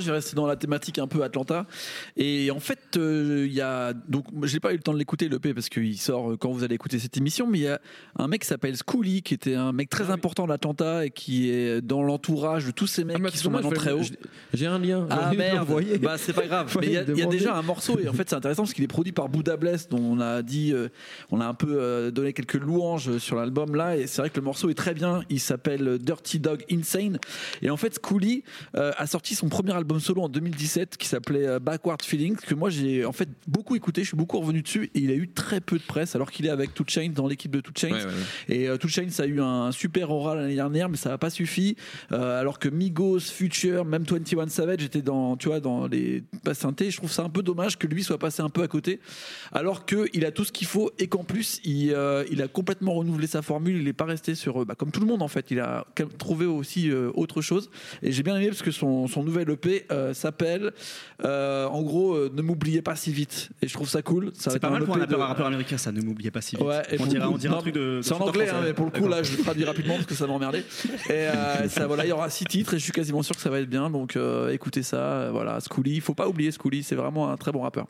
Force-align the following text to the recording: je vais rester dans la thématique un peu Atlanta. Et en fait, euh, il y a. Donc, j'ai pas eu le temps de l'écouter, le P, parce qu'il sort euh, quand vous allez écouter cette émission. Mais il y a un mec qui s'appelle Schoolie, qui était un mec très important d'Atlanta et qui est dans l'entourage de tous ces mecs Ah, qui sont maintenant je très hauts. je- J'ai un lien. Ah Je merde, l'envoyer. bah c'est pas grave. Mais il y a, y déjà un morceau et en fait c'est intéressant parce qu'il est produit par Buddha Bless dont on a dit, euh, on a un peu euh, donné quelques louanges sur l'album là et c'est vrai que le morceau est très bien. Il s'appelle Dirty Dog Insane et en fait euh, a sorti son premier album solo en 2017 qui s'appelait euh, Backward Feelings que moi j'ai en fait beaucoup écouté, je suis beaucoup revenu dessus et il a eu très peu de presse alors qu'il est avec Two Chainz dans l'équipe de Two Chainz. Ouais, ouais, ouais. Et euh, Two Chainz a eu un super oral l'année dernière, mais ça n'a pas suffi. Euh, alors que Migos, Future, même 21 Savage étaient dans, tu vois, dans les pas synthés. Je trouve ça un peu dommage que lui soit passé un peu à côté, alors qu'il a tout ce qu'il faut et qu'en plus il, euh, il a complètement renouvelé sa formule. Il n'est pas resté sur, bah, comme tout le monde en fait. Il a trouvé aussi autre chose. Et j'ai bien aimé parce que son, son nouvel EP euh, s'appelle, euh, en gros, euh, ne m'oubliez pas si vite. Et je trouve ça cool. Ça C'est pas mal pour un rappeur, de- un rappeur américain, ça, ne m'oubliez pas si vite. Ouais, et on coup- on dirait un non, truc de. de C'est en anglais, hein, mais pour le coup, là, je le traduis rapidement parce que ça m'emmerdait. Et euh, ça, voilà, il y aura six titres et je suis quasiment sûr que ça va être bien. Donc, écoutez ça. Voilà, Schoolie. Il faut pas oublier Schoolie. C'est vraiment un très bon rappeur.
je 0.00 0.06
vais 0.06 0.12
rester 0.12 0.34
dans 0.36 0.46
la 0.46 0.56
thématique 0.56 0.98
un 0.98 1.06
peu 1.06 1.22
Atlanta. 1.22 1.66
Et 2.16 2.50
en 2.50 2.60
fait, 2.60 2.96
euh, 2.96 3.44
il 3.46 3.52
y 3.52 3.60
a. 3.60 3.92
Donc, 3.92 4.26
j'ai 4.44 4.60
pas 4.60 4.72
eu 4.72 4.76
le 4.76 4.82
temps 4.82 4.92
de 4.92 4.98
l'écouter, 4.98 5.28
le 5.28 5.38
P, 5.38 5.54
parce 5.54 5.68
qu'il 5.68 5.98
sort 5.98 6.32
euh, 6.32 6.36
quand 6.36 6.50
vous 6.50 6.64
allez 6.64 6.74
écouter 6.74 6.98
cette 6.98 7.16
émission. 7.16 7.46
Mais 7.46 7.58
il 7.58 7.62
y 7.62 7.68
a 7.68 7.80
un 8.16 8.28
mec 8.28 8.42
qui 8.42 8.48
s'appelle 8.48 8.74
Schoolie, 8.76 9.22
qui 9.22 9.34
était 9.34 9.54
un 9.54 9.72
mec 9.72 9.88
très 9.90 10.10
important 10.10 10.46
d'Atlanta 10.46 11.04
et 11.06 11.10
qui 11.10 11.50
est 11.50 11.80
dans 11.80 12.02
l'entourage 12.02 12.66
de 12.66 12.70
tous 12.70 12.86
ces 12.86 13.04
mecs 13.04 13.18
Ah, 13.24 13.30
qui 13.30 13.38
sont 13.38 13.50
maintenant 13.50 13.70
je 13.70 13.74
très 13.76 13.92
hauts. 13.92 14.02
je- 14.02 14.12
J'ai 14.54 14.66
un 14.66 14.78
lien. 14.78 15.06
Ah 15.10 15.30
Je 15.32 15.38
merde, 15.38 15.56
l'envoyer. 15.58 15.98
bah 15.98 16.16
c'est 16.18 16.32
pas 16.32 16.46
grave. 16.46 16.74
Mais 16.80 16.86
il 16.86 16.92
y 16.92 16.96
a, 16.96 17.02
y 17.02 17.26
déjà 17.28 17.56
un 17.56 17.62
morceau 17.62 17.98
et 17.98 18.08
en 18.08 18.12
fait 18.12 18.28
c'est 18.28 18.36
intéressant 18.36 18.62
parce 18.62 18.72
qu'il 18.74 18.84
est 18.84 18.88
produit 18.88 19.12
par 19.12 19.28
Buddha 19.28 19.56
Bless 19.56 19.88
dont 19.88 19.98
on 20.00 20.20
a 20.20 20.42
dit, 20.42 20.72
euh, 20.72 20.88
on 21.30 21.40
a 21.40 21.46
un 21.46 21.54
peu 21.54 21.68
euh, 21.80 22.10
donné 22.10 22.32
quelques 22.32 22.54
louanges 22.54 23.18
sur 23.18 23.36
l'album 23.36 23.74
là 23.74 23.96
et 23.96 24.06
c'est 24.06 24.22
vrai 24.22 24.30
que 24.30 24.36
le 24.36 24.44
morceau 24.44 24.70
est 24.70 24.74
très 24.74 24.94
bien. 24.94 25.22
Il 25.30 25.40
s'appelle 25.40 25.98
Dirty 25.98 26.38
Dog 26.40 26.64
Insane 26.70 27.18
et 27.62 27.70
en 27.70 27.76
fait 27.76 27.98
euh, 28.76 28.92
a 28.96 29.06
sorti 29.06 29.34
son 29.34 29.48
premier 29.48 29.72
album 29.72 29.89
solo 29.98 30.22
en 30.22 30.28
2017 30.28 30.96
qui 30.96 31.08
s'appelait 31.08 31.46
euh, 31.46 31.58
Backward 31.58 32.02
Feelings 32.02 32.36
que 32.36 32.54
moi 32.54 32.70
j'ai 32.70 33.04
en 33.04 33.12
fait 33.12 33.28
beaucoup 33.48 33.76
écouté, 33.76 34.02
je 34.02 34.08
suis 34.08 34.16
beaucoup 34.16 34.38
revenu 34.38 34.62
dessus 34.62 34.90
et 34.94 35.00
il 35.00 35.10
a 35.10 35.14
eu 35.14 35.28
très 35.28 35.60
peu 35.60 35.78
de 35.78 35.82
presse 35.82 36.14
alors 36.14 36.30
qu'il 36.30 36.46
est 36.46 36.50
avec 36.50 36.74
Two 36.74 36.84
Chainz 36.86 37.14
dans 37.14 37.26
l'équipe 37.26 37.50
de 37.50 37.60
Two 37.60 37.72
Chainz. 37.76 37.92
Ouais, 37.92 38.00
ouais, 38.00 38.06
ouais. 38.06 38.56
Et 38.56 38.68
euh, 38.68 38.76
Two 38.76 38.88
Chainz 38.88 39.20
a 39.20 39.26
eu 39.26 39.40
un 39.40 39.72
super 39.72 40.10
oral 40.10 40.38
l'année 40.38 40.54
dernière, 40.54 40.88
mais 40.88 40.96
ça 40.96 41.10
n'a 41.10 41.18
pas 41.18 41.30
suffi. 41.30 41.76
Euh, 42.12 42.40
alors 42.40 42.58
que 42.58 42.68
Migos, 42.68 43.20
Future, 43.20 43.84
même 43.84 44.04
21 44.04 44.48
Savage 44.48 44.82
étaient 44.82 45.02
dans, 45.02 45.36
tu 45.36 45.48
vois, 45.48 45.60
dans 45.60 45.86
les 45.86 46.22
pas 46.44 46.54
synthés. 46.54 46.90
Je 46.90 46.96
trouve 46.96 47.10
ça 47.10 47.22
un 47.22 47.28
peu 47.28 47.42
dommage 47.42 47.78
que 47.78 47.86
lui 47.86 48.02
soit 48.02 48.18
passé 48.18 48.42
un 48.42 48.50
peu 48.50 48.62
à 48.62 48.68
côté, 48.68 49.00
alors 49.52 49.86
qu'il 49.86 50.24
a 50.24 50.30
tout 50.30 50.44
ce 50.44 50.52
qu'il 50.52 50.66
faut 50.66 50.90
et 50.98 51.06
qu'en 51.06 51.24
plus 51.24 51.60
il, 51.64 51.92
euh, 51.92 52.24
il 52.30 52.42
a 52.42 52.48
complètement 52.48 52.94
renouvelé 52.94 53.26
sa 53.26 53.42
formule. 53.42 53.76
Il 53.76 53.84
n'est 53.84 53.92
pas 53.92 54.04
resté 54.04 54.34
sur, 54.34 54.64
bah, 54.66 54.74
comme 54.74 54.90
tout 54.90 55.00
le 55.00 55.06
monde 55.06 55.22
en 55.22 55.28
fait. 55.28 55.50
Il 55.50 55.60
a 55.60 55.86
trouvé 56.18 56.46
aussi 56.46 56.90
autre 56.92 57.40
chose. 57.40 57.70
Et 58.02 58.12
j'ai 58.12 58.22
bien 58.22 58.36
aimé 58.36 58.48
parce 58.48 58.62
que 58.62 58.70
son, 58.70 59.06
son 59.06 59.22
nouvel 59.22 59.50
EP 59.50 59.79
euh, 59.90 60.14
s'appelle, 60.14 60.72
euh, 61.24 61.66
en 61.66 61.82
gros, 61.82 62.14
euh, 62.14 62.30
ne 62.34 62.42
m'oubliez 62.42 62.82
pas 62.82 62.96
si 62.96 63.12
vite. 63.12 63.50
Et 63.62 63.68
je 63.68 63.74
trouve 63.74 63.88
ça 63.88 64.02
cool. 64.02 64.30
Ça 64.34 64.50
C'est 64.50 64.58
pas 64.58 64.70
mal 64.70 64.84
pour 64.84 64.96
un 64.96 65.00
rappeur, 65.00 65.18
de- 65.18 65.22
un 65.22 65.26
rappeur 65.26 65.46
américain, 65.46 65.76
ça, 65.78 65.92
ne 65.92 66.00
m'oubliez 66.00 66.30
pas 66.30 66.40
si 66.40 66.56
vite. 66.56 66.64
Ouais, 66.64 66.82
et 66.90 66.94
on 66.94 66.96
coup- 66.98 67.02
on 67.04 67.06
dirait 67.38 67.52
un 67.52 67.56
non, 67.56 67.62
truc 67.62 67.74
de. 67.74 67.80
de 67.98 68.02
C'est 68.02 68.12
en 68.14 68.20
anglais, 68.20 68.48
hein, 68.48 68.60
mais 68.64 68.72
pour 68.72 68.86
le 68.86 68.90
coup, 68.92 69.08
là, 69.08 69.22
je 69.22 69.36
le 69.36 69.42
traduis 69.42 69.64
rapidement 69.64 69.94
parce 69.94 70.06
que 70.06 70.14
ça 70.14 70.26
m'emmerdait. 70.26 70.64
Et 71.08 71.12
euh, 71.12 71.68
ça, 71.68 71.86
voilà, 71.86 72.04
il 72.04 72.08
y 72.08 72.12
aura 72.12 72.30
six 72.30 72.44
titres 72.44 72.74
et 72.74 72.78
je 72.78 72.82
suis 72.84 72.92
quasiment 72.92 73.22
sûr 73.22 73.34
que 73.36 73.42
ça 73.42 73.50
va 73.50 73.60
être 73.60 73.68
bien. 73.70 73.90
Donc, 73.90 74.18
écoutez 74.50 74.82
ça. 74.82 75.30
Voilà, 75.30 75.58
Schoolie. 75.60 75.94
Il 75.94 76.00
faut 76.00 76.14
pas 76.14 76.28
oublier 76.28 76.50
Schoolie. 76.52 76.82
C'est 76.82 76.94
vraiment 76.96 77.30
un 77.30 77.36
très 77.36 77.52
bon 77.52 77.60
rappeur. 77.62 77.86